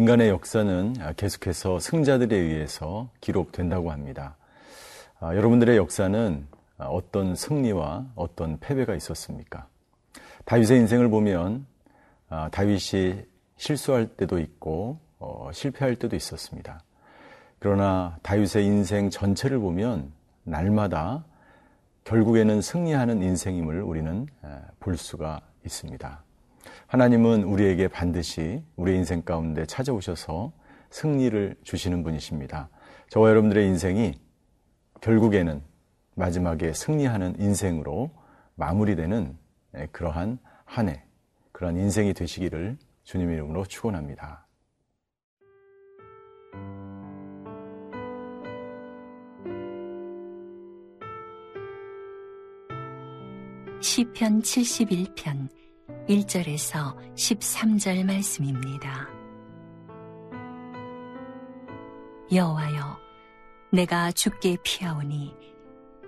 [0.00, 4.38] 인간의 역사는 계속해서 승자들에 의해서 기록된다고 합니다.
[5.18, 6.46] 아, 여러분들의 역사는
[6.78, 9.66] 어떤 승리와 어떤 패배가 있었습니까?
[10.46, 11.66] 다윗의 인생을 보면
[12.30, 13.26] 아, 다윗이
[13.58, 16.82] 실수할 때도 있고 어, 실패할 때도 있었습니다.
[17.58, 20.12] 그러나 다윗의 인생 전체를 보면
[20.44, 21.26] 날마다
[22.04, 24.26] 결국에는 승리하는 인생임을 우리는
[24.78, 26.22] 볼 수가 있습니다.
[26.86, 30.52] 하나님은 우리에게 반드시 우리 인생 가운데 찾아오셔서
[30.90, 32.68] 승리를 주시는 분이십니다.
[33.08, 34.14] 저와 여러분들의 인생이
[35.00, 35.62] 결국에는
[36.14, 38.10] 마지막에 승리하는 인생으로
[38.56, 39.38] 마무리되는
[39.92, 41.04] 그러한 한 해,
[41.52, 44.46] 그러한 인생이 되시기를 주님 이름으로 축원합니다.
[53.80, 55.48] 시편 71편
[56.08, 59.08] 1절에서 13절 말씀입니다.
[62.32, 62.98] 여호와여
[63.72, 65.34] 내가 죽게 피하오니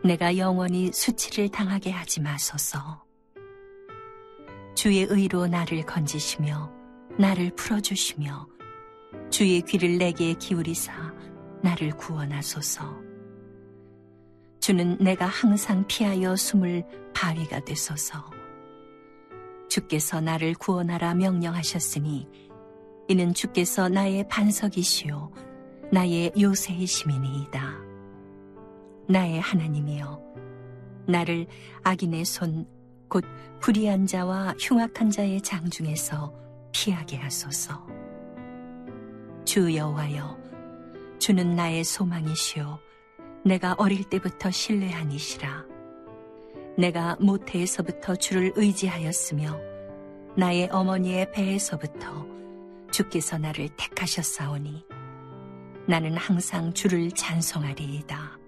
[0.05, 3.05] 내가 영원히 수치를 당하게 하지 마소서.
[4.75, 6.73] 주의 의로 나를 건지시며
[7.19, 8.49] 나를 풀어주시며
[9.31, 10.93] 주의 귀를 내게 기울이사
[11.62, 13.01] 나를 구원하소서.
[14.61, 16.84] 주는 내가 항상 피하여 숨을
[17.15, 18.42] 바위가 되소서.
[19.73, 22.28] 주께서 나를 구원하라 명령하셨으니
[23.09, 25.33] 이는 주께서 나의 반석이시요
[25.91, 27.78] 나의 요새이심이니이다.
[29.09, 30.21] 나의 하나님이여
[31.06, 31.47] 나를
[31.84, 32.66] 악인의 손
[33.09, 33.25] 곧
[33.60, 36.34] 불의한 자와 흉악한 자의 장 중에서
[36.72, 37.87] 피하게 하소서.
[39.44, 40.39] 주 여호와여
[41.19, 42.78] 주는 나의 소망이시요
[43.44, 45.72] 내가 어릴 때부터 신뢰하니시라.
[46.77, 49.60] 내가 모태에서부터 주를 의지하였으며
[50.37, 52.27] 나의 어머니의 배에서부터
[52.91, 54.84] 주께서 나를 택하셨사오니
[55.87, 58.38] 나는 항상 주를 찬송하리이다.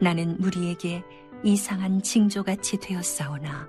[0.00, 1.02] 나는 무리에게
[1.42, 3.68] 이상한 징조같이 되었사오나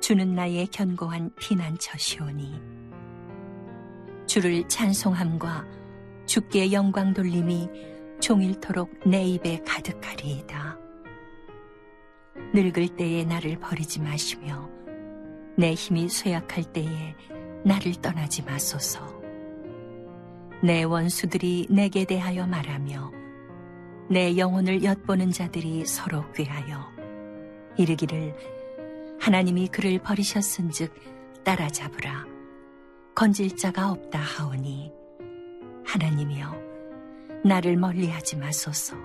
[0.00, 2.60] 주는 나의 견고한 피난처시오니
[4.26, 5.66] 주를 찬송함과
[6.26, 7.68] 주께 영광 돌림이
[8.20, 10.87] 종일토록 내 입에 가득하리이다.
[12.54, 14.68] 늙을 때에 나를 버리지 마시며
[15.56, 17.14] 내 힘이 쇠약할 때에
[17.64, 19.18] 나를 떠나지 마소서.
[20.62, 23.12] 내 원수들이 내게 대하여 말하며
[24.10, 26.88] 내 영혼을 엿보는 자들이 서로 꾀하여
[27.76, 28.34] 이르기를
[29.20, 32.26] 하나님이 그를 버리셨은즉 따라잡으라
[33.14, 34.92] 건질 자가 없다 하오니
[35.84, 36.56] 하나님이여
[37.44, 38.96] 나를 멀리하지 마소서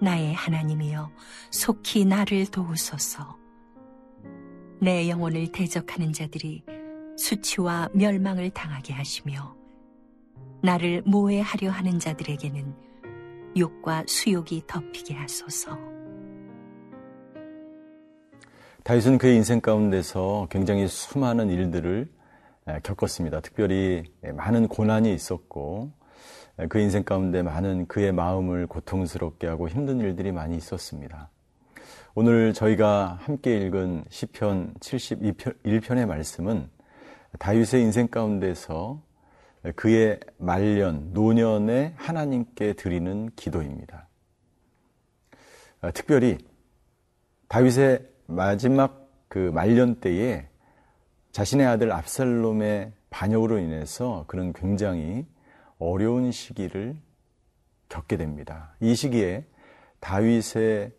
[0.00, 1.10] 나의 하나님이여
[1.50, 3.36] 속히 나를 도우소서.
[4.80, 6.62] 내 영혼을 대적하는 자들이
[7.16, 9.56] 수치와 멸망을 당하게 하시며
[10.62, 12.74] 나를 모해하려 하는 자들에게는
[13.56, 15.78] 욕과 수욕이 덮이게 하소서.
[18.82, 22.08] 다윗은 그의 인생 가운데서 굉장히 수많은 일들을
[22.82, 23.40] 겪었습니다.
[23.40, 24.04] 특별히
[24.34, 25.90] 많은 고난이 있었고
[26.68, 31.30] 그 인생 가운데 많은 그의 마음을 고통스럽게 하고 힘든 일들이 많이 있었습니다.
[32.14, 36.70] 오늘 저희가 함께 읽은 시편 71편의 말씀은
[37.38, 39.02] 다윗의 인생 가운데서
[39.74, 44.08] 그의 말년, 노년에 하나님께 드리는 기도입니다.
[45.92, 46.38] 특별히
[47.48, 50.48] 다윗의 마지막 그 말년 때에
[51.32, 55.26] 자신의 아들 압살롬의 반역으로 인해서 그는 굉장히
[55.78, 56.96] 어려운 시기를
[57.88, 58.74] 겪게 됩니다.
[58.80, 59.44] 이 시기에
[60.00, 60.92] 다윗의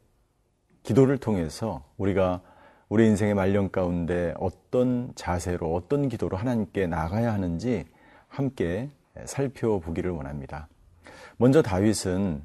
[0.83, 2.41] 기도를 통해서 우리가
[2.89, 7.85] 우리 인생의 말년 가운데 어떤 자세로 어떤 기도로 하나님께 나가야 하는지
[8.29, 8.89] 함께
[9.25, 10.69] 살펴보기를 원합니다.
[11.35, 12.43] 먼저 다윗은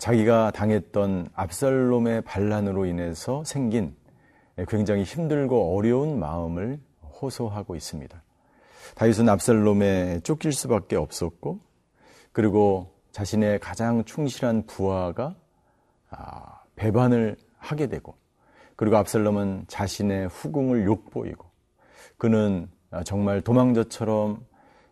[0.00, 3.94] 자기가 당했던 압살롬의 반란으로 인해서 생긴
[4.68, 6.80] 굉장히 힘들고 어려운 마음을
[7.20, 8.23] 호소하고 있습니다.
[8.94, 11.60] 다윗은 압살롬에 쫓길 수밖에 없었고
[12.32, 15.36] 그리고 자신의 가장 충실한 부하가
[16.10, 18.16] 아, 배반을 하게 되고
[18.76, 21.44] 그리고 압살롬은 자신의 후궁을 욕보이고
[22.18, 22.68] 그는
[23.04, 24.44] 정말 도망자처럼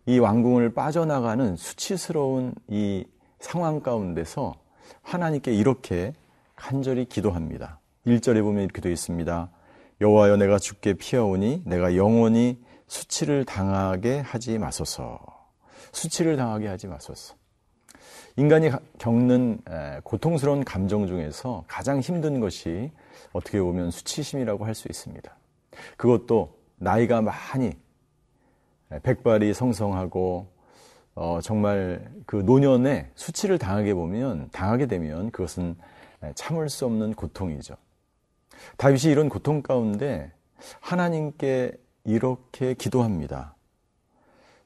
[0.05, 3.05] 이 왕궁을 빠져나가는 수치스러운 이
[3.39, 4.55] 상황 가운데서
[5.01, 6.13] 하나님께 이렇게
[6.55, 7.79] 간절히 기도합니다.
[8.05, 9.49] 1절에 보면 이렇게 되어 있습니다.
[10.01, 15.19] 여호와여 내가 죽게 피하오니 내가 영원히 수치를 당하게 하지 마소서.
[15.91, 17.35] 수치를 당하게 하지 마소서.
[18.35, 19.61] 인간이 겪는
[20.03, 22.91] 고통스러운 감정 중에서 가장 힘든 것이
[23.31, 25.35] 어떻게 보면 수치심이라고 할 수 있습니다.
[25.97, 27.71] 그것도 나이가 많이
[29.03, 30.47] 백발이 성성하고
[31.15, 35.75] 어, 정말 그 노년에 수치를 당하게 보면 당하게 되면 그것은
[36.35, 37.75] 참을 수 없는 고통이죠.
[38.77, 40.31] 다윗이 이런 고통 가운데
[40.79, 41.73] 하나님께
[42.05, 43.55] 이렇게 기도합니다.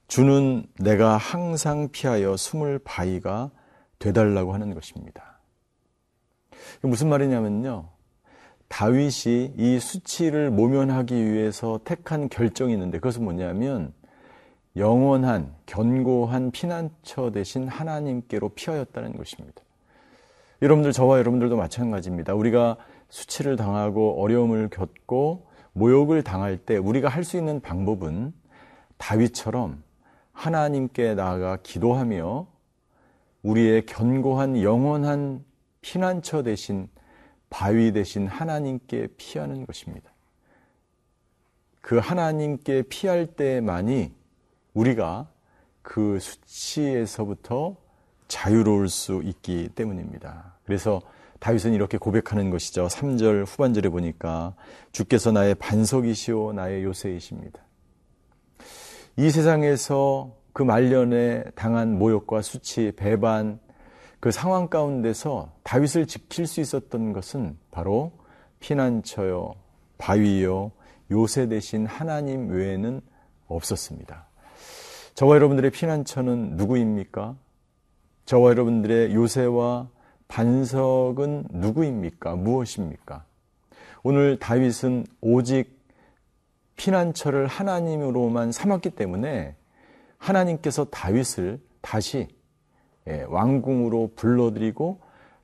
[0.08, 3.52] 주는 내가 항상 피하여 숨을 바위가
[4.00, 5.40] 되달라고 하는 것입니다.
[6.82, 7.90] 무슨 말이냐면요.
[8.70, 13.94] 다윗이 이 수치를 모면하기 위해서 택한 결정이 있는데 그것은 뭐냐면
[14.76, 19.62] 영원한 견고한 피난처 대신 하나님께로 피하였다는 것입니다.
[20.62, 22.34] 여러분들 저와 여러분들도 마찬가지입니다.
[22.34, 22.78] 우리가
[23.10, 25.47] 수치를 당하고 어려움을 겪고
[25.78, 28.34] 모욕을 당할 때 우리가 할 수 있는 방법은
[28.98, 29.84] 다윗처럼
[30.34, 32.48] 하나님께 나아가 기도하며
[33.44, 35.44] 우리의 견고한 영원한
[35.82, 36.90] 피난처 대신
[37.50, 40.12] 바위 대신 하나님께 피하는 것입니다.
[41.82, 44.14] 그 하나님께 피할 때만이
[44.74, 45.30] 우리가
[45.82, 47.76] 그 수치에서부터
[48.28, 50.56] 자유로울 수 있기 때문입니다.
[50.66, 51.02] 그래서
[51.40, 52.88] 다윗은 이렇게 고백하는 것이죠.
[52.88, 54.56] 3절 후반절에 보니까
[54.92, 57.60] 주께서 나의 반석이시오 나의 요새이십니다.
[59.18, 63.60] 이 세상에서 그 말년에 당한 모욕과 수치, 배반,
[64.20, 68.12] 그 상황 가운데서 다윗을 지킬 수 있었던 것은 바로
[68.60, 69.54] 피난처요,
[69.98, 70.72] 바위요,
[71.12, 73.02] 요새 대신 하나님 외에는
[73.48, 74.28] 없었습니다.
[75.14, 77.36] 저와 여러분들의 피난처는 누구입니까?
[78.26, 79.90] 저와 여러분들의 요새와
[80.28, 82.36] 반석은 누구입니까?
[82.36, 83.26] 무엇입니까?
[84.04, 85.78] 오늘 다윗은 오직
[86.76, 89.56] 피난처를 하나님으로만 삼았기 때문에
[90.18, 92.28] 하나님께서 다윗을 다시
[93.08, 95.00] 예, 왕궁으로 불러들이고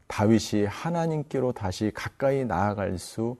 [0.07, 3.37] 다윗이 하나님께로 다시 가까이 나아갈 수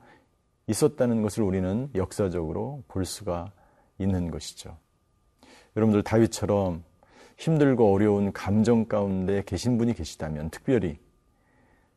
[0.68, 3.52] 있었다는 것을 우리는 역사적으로 볼 수가
[4.00, 4.78] 있는 것이죠.
[5.76, 6.84] 여러분들 다윗처럼
[7.38, 10.98] 힘들고 어려운 감정 가운데 계신 분이 계시다면 특별히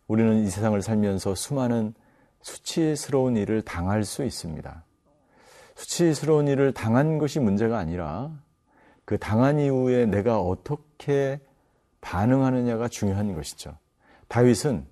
[0.09, 1.95] 우리는 이 세상을 살면서 수많은
[2.41, 4.85] 수치스러운 일을 당할 수 있습니다.
[5.75, 8.31] 수치스러운 일을 당한 것이 문제가 아니라
[9.05, 11.41] 그 당한 이후에 내가 어떻게
[12.01, 13.77] 반응하느냐가 중요한 것이죠.
[14.29, 14.87] 다윗은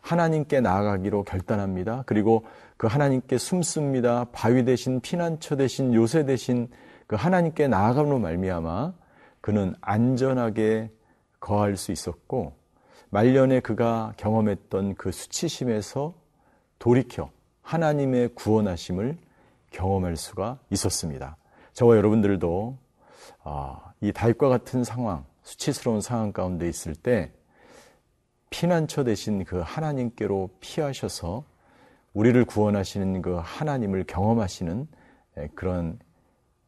[0.00, 2.04] 하나님께 나아가기로 결단합니다.
[2.06, 2.44] 그리고
[2.76, 4.26] 그 하나님께 숨습니다.
[4.32, 6.68] 바위 대신 피난처 대신 요새 대신
[7.06, 8.94] 그 하나님께 나아감으로 말미암아
[9.40, 10.90] 그는 안전하게
[11.40, 12.54] 거할 수 있었고
[13.10, 16.14] 말년에 그가 경험했던 그 수치심에서
[16.78, 17.30] 돌이켜
[17.62, 19.16] 하나님의 구원하심을
[19.70, 21.36] 경험할 수가 있었습니다.
[21.72, 22.78] 저와 여러분들도
[23.42, 27.32] 아, 이 다윗과 같은 상황, 수치스러운 상황 가운데 있을 때
[28.50, 31.44] 피난처 대신 그 하나님께로 피하셔서
[32.14, 34.88] 우리를 구원하시는 그 하나님을 경험하시는
[35.54, 35.98] 그런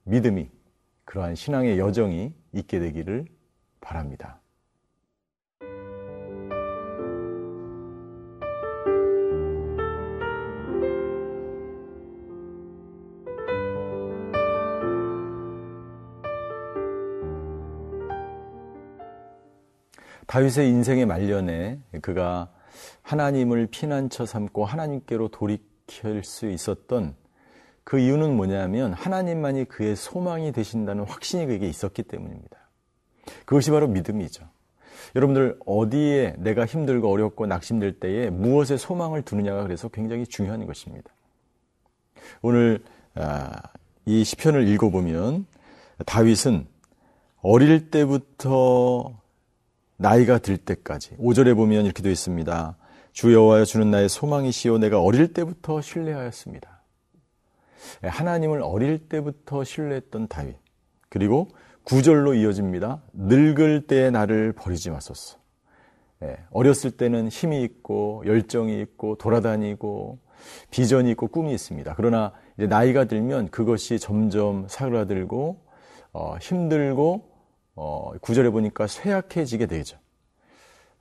[0.04, 0.50] 믿음이
[1.04, 3.26] 그러한 신앙의 여정이 있게 되기를
[3.80, 4.37] 바랍니다.
[20.28, 22.50] 다윗의 인생의 말년에 그가
[23.02, 27.16] 하나님을 피난처 삼고 하나님께로 돌이킬 수 있었던
[27.82, 32.58] 그 이유는 뭐냐면 하나님만이 그의 소망이 되신다는 확신이 그에게 있었기 때문입니다.
[33.46, 34.46] 그것이 바로 믿음이죠.
[35.16, 41.10] 여러분들 어디에 내가 힘들고 어렵고 낙심될 때에 무엇에 소망을 두느냐가 그래서 굉장히 중요한 것입니다.
[42.42, 43.62] 오늘 아,
[44.04, 45.46] 이 시편을 읽어보면
[46.04, 46.66] 다윗은
[47.40, 49.18] 어릴 때부터
[49.98, 52.76] 나이가 들 때까지 5절에 보면 이렇게 되어 있습니다.
[53.12, 56.82] 주 여호와여 주는 나의 소망이시오 내가 어릴 때부터 신뢰하였습니다.
[58.04, 60.56] 예, 하나님을 어릴 때부터 신뢰했던 다윗.
[61.08, 61.48] 그리고
[61.84, 63.02] 9절로 이어집니다.
[63.12, 65.38] 늙을 때 나를 버리지 마소서.
[66.22, 70.20] 예, 어렸을 때는 힘이 있고 열정이 있고 돌아다니고
[70.70, 71.94] 비전이 있고 꿈이 있습니다.
[71.96, 75.60] 그러나 이제 나이가 들면 그것이 점점 사그라들고
[76.12, 77.27] 어, 힘들고
[77.80, 79.98] 어, 구절에 보니까 쇠약해지게 되죠.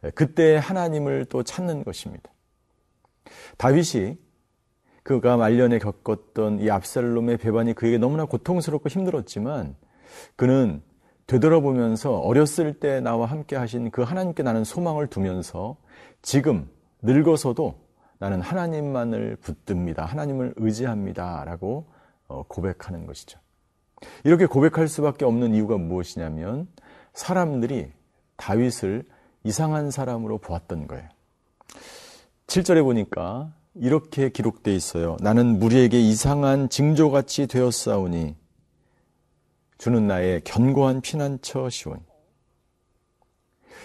[0.04, 2.32] 예, 그때 하나님을 또 찾는 것입니다.
[3.58, 4.18] 다윗이
[5.02, 9.76] 그가 말년에 겪었던 이 압살롬의 배반이 그에게 너무나 고통스럽고 힘들었지만
[10.36, 10.84] 그는
[11.26, 15.78] 되돌아보면서 어렸을 때 나와 함께 하신 그 하나님께 나는 소망을 두면서
[16.22, 16.70] 지금
[17.02, 17.76] 늙어서도
[18.20, 20.06] 나는 하나님만을 붙듭니다.
[20.06, 21.44] 하나님을 의지합니다.
[21.44, 21.88] 라고
[22.28, 23.40] 어, 고백하는 것이죠.
[24.24, 26.68] 이렇게 고백할 수밖에 없는 이유가 무엇이냐면
[27.13, 27.92] 사람들이
[28.36, 29.04] 다윗을
[29.44, 31.08] 이상한 사람으로 보았던 거예요.
[32.48, 35.18] 7절에 보니까 이렇게 기록되어 있어요.
[35.20, 38.36] 나는 무리에게 이상한 징조같이 되었사오니
[39.77, 42.00] 주는 나의 견고한 피난처 시온.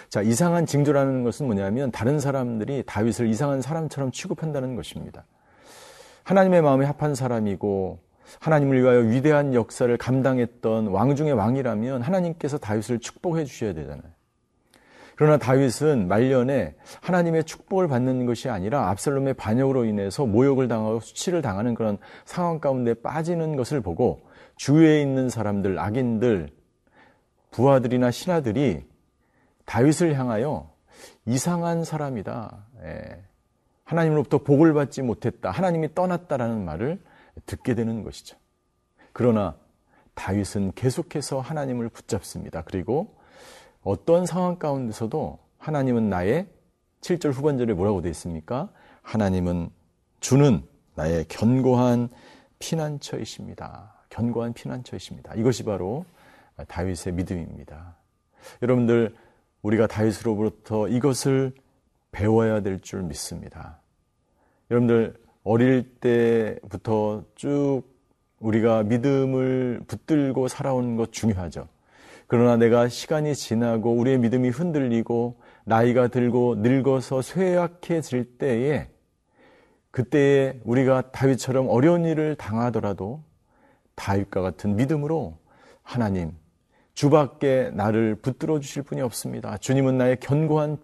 [0.08, 5.24] 자, 이상한 징조라는 것은 뭐냐면 다른 사람들이 다윗을 이상한 사람처럼 취급한다는 것입니다.
[6.24, 7.98] 하나님의 마음에 합한 사람이고
[8.40, 14.02] 하나님을 위하여 위대한 역사를 감당했던 왕 중의 왕이라면 하나님께서 다윗을 축복해 주셔야 되잖아요.
[15.16, 21.74] 그러나 다윗은 말년에 하나님의 축복을 받는 것이 아니라 압살롬의 반역으로 인해서 모욕을 당하고 수치를 당하는
[21.74, 24.22] 그런 상황 가운데 빠지는 것을 보고
[24.56, 26.50] 주위에 있는 사람들, 악인들,
[27.50, 28.84] 부하들이나 신하들이
[29.64, 30.70] 다윗을 향하여
[31.26, 32.66] 이상한 사람이다.
[32.84, 33.22] 예.
[33.84, 35.50] 하나님으로부터 복을 받지 못했다.
[35.50, 36.98] 하나님이 떠났다라는 말을
[37.46, 38.36] 듣게 되는 것이죠.
[39.12, 39.56] 그러나
[40.14, 42.62] 다윗은 계속해서 하나님을 붙잡습니다.
[42.62, 43.14] 그리고
[43.82, 46.46] 어떤 상황 가운데서도 하나님은 나의
[47.00, 48.70] 7절 후반절에 뭐라고 되어 있습니까?
[49.02, 49.70] 하나님은
[50.20, 50.62] 주는
[50.94, 52.08] 나의 견고한
[52.58, 54.04] 피난처이십니다.
[54.10, 55.34] 견고한 피난처이십니다.
[55.34, 56.04] 이것이 바로
[56.68, 57.96] 다윗의 믿음입니다.
[58.60, 59.16] 여러분들
[59.62, 61.54] 우리가 다윗으로부터 이것을
[62.12, 63.80] 배워야 될 줄 믿습니다.
[64.70, 67.82] 여러분들 어릴 때부터 쭉
[68.38, 71.68] 우리가 믿음을 붙들고 살아온 것 중요하죠.
[72.26, 78.88] 그러나 내가 시간이 지나고 우리의 믿음이 흔들리고 나이가 들고 늙어서 쇠약해질 때에
[79.90, 83.22] 그때에 우리가 다윗처럼 어려운 일을 당하더라도
[83.94, 85.36] 다윗과 같은 믿음으로
[85.82, 86.32] 하나님
[86.94, 89.58] 주밖에 나를 붙들어 주실 분이 없습니다.
[89.58, 90.78] 주님은 나의 견고한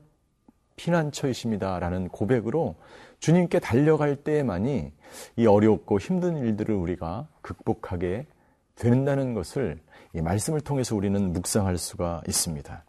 [0.76, 1.78] 피난처이십니다.
[1.80, 2.76] 라는 고백으로
[3.20, 4.92] 주님께 달려갈 때에만이
[5.36, 8.26] 이 어렵고 힘든 일들을 우리가 극복하게
[8.74, 9.80] 된다는 것을
[10.14, 12.84] 이 말씀을 통해서 우리는 묵상할 수가 있습니다.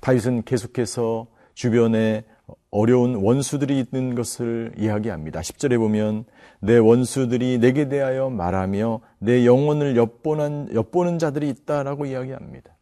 [0.00, 2.24] 다윗은 계속해서 주변에
[2.70, 5.40] 어려운 원수들이 있는 것을 이야기합니다.
[5.40, 6.24] 10절에 보면
[6.60, 12.74] 내 원수들이 내게 대하여 말하며 내 영혼을 엿보는, 엿보는 자들이 있다라고 이야기합니다.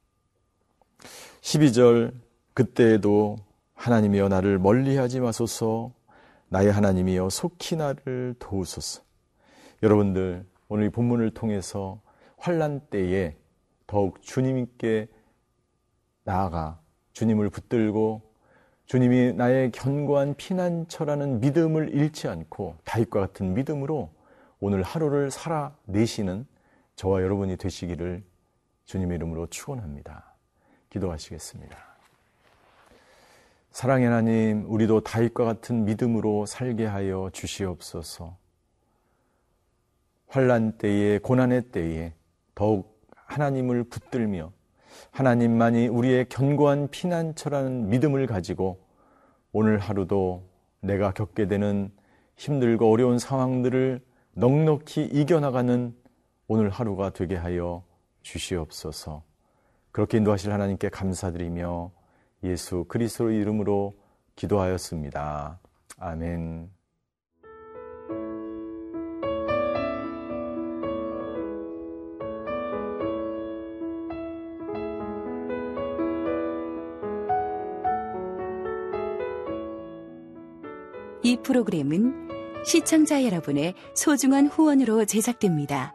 [1.43, 2.13] 12절
[2.55, 3.37] 그때에도
[3.75, 5.93] 하나님이여 나를 멀리하지 마소서
[6.53, 9.03] 나의 하나님이여 속히 나를 도우소서.
[9.83, 12.03] 여러분들 오늘 이 본문을 통해서
[12.37, 13.39] 환란 때에
[13.87, 15.09] 더욱 주님께
[16.25, 16.79] 나아가
[17.15, 18.35] 주님을 붙들고
[18.85, 24.11] 주님이 나의 견고한 피난처라는 믿음을 잃지 않고 다윗과 같은 믿음으로
[24.61, 26.47] 오늘 하루를 살아내시는
[26.97, 28.23] 저와 여러분이 되시기를
[28.85, 30.35] 주님의 이름으로 축원합니다.
[30.91, 31.92] 기도하시겠습니다.
[33.73, 38.37] 사랑의 하나님, 우리도 다윗과 같은 믿음으로 살게 하여 주시옵소서.
[40.29, 42.13] 환란 때에 고난의 때에
[42.55, 44.53] 더욱 하나님을 붙들며
[45.11, 48.79] 하나님만이 우리의 견고한 피난처라는 믿음을 가지고
[49.53, 50.47] 오늘 하루도
[50.81, 51.91] 내가 겪게 되는
[52.37, 54.03] 힘들고 어려운 상황들을
[54.35, 55.97] 넉넉히 이겨나가는
[56.47, 57.83] 오늘 하루가 되게 하여
[58.21, 59.23] 주시옵소서.
[59.93, 62.02] 그렇게 인도하실 하나님께 감사드리며
[62.45, 63.97] 예수 그리스도 이름으로
[64.37, 65.61] 기도하였습니다.
[65.99, 66.71] 아멘.
[81.25, 82.29] 이 프로그램은
[82.65, 85.95] 시청자 여러분의 소중한 후원으로 제작됩니다.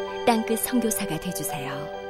[0.25, 2.00] 땅끝 성교사가 되주세요